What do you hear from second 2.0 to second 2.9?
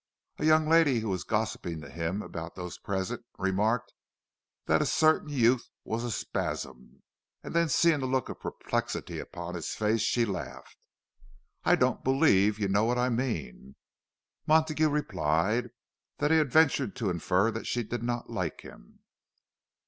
about those